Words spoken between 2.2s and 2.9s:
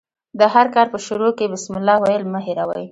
مه هېروئ!